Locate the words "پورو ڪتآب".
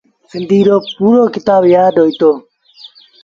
0.95-1.61